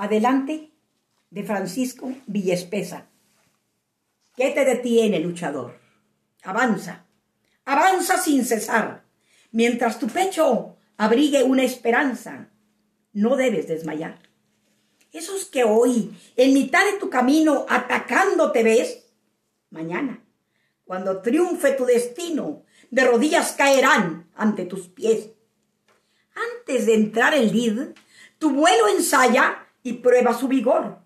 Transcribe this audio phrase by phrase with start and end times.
[0.00, 0.70] Adelante
[1.28, 3.08] de Francisco Villespesa.
[4.36, 5.80] ¿Qué te detiene, luchador?
[6.44, 7.04] Avanza,
[7.64, 9.02] avanza sin cesar.
[9.50, 12.48] Mientras tu pecho abrigue una esperanza,
[13.12, 14.20] no debes desmayar.
[15.10, 19.04] Esos que hoy, en mitad de tu camino, atacando te ves,
[19.70, 20.24] mañana,
[20.84, 22.62] cuando triunfe tu destino,
[22.92, 25.30] de rodillas caerán ante tus pies.
[26.60, 27.80] Antes de entrar el lid,
[28.38, 30.98] tu vuelo ensaya y prueba su vigor.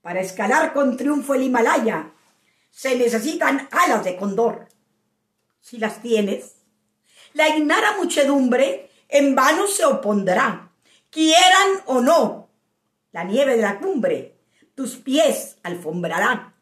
[0.00, 2.12] Para escalar con triunfo el Himalaya,
[2.70, 4.68] se necesitan alas de condor.
[5.60, 6.56] Si las tienes,
[7.34, 10.72] la ignara muchedumbre en vano se opondrá,
[11.10, 12.48] quieran o no.
[13.12, 14.38] La nieve de la cumbre
[14.74, 16.54] tus pies alfombrará.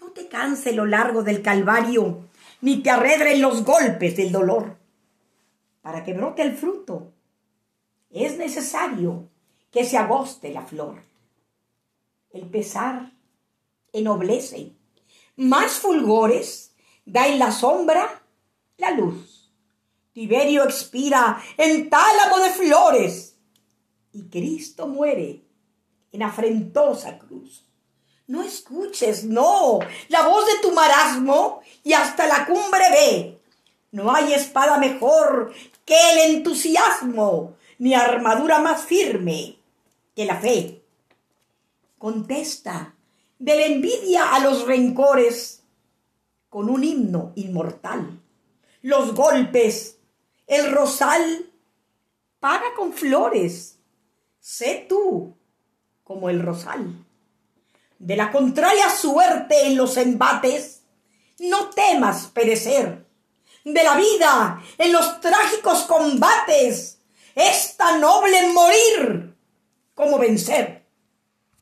[0.00, 2.30] No te canse lo largo del calvario,
[2.62, 4.78] ni te arredren los golpes del dolor.
[5.82, 7.12] Para que brote el fruto,
[8.08, 9.28] es necesario
[9.70, 11.02] que se agoste la flor.
[12.30, 13.12] El pesar
[13.92, 14.72] ennoblece,
[15.36, 16.74] más fulgores
[17.04, 18.22] da en la sombra
[18.76, 19.52] la luz.
[20.12, 23.36] Tiberio expira en tálamo de flores
[24.12, 25.44] y Cristo muere
[26.12, 27.64] en afrentosa cruz.
[28.26, 33.40] No escuches, no, la voz de tu marasmo y hasta la cumbre ve.
[33.90, 35.54] No hay espada mejor
[35.86, 39.57] que el entusiasmo, ni armadura más firme
[40.18, 40.82] que la fe.
[41.96, 42.96] Contesta
[43.38, 45.62] de la envidia a los rencores
[46.48, 48.20] con un himno inmortal.
[48.82, 49.98] Los golpes,
[50.48, 51.52] el rosal,
[52.40, 53.78] paga con flores.
[54.40, 55.36] Sé tú
[56.02, 57.06] como el rosal.
[58.00, 60.82] De la contraria suerte en los embates,
[61.38, 63.06] no temas perecer.
[63.64, 66.98] De la vida en los trágicos combates,
[67.36, 68.37] es tan noble
[70.08, 70.77] como vencer.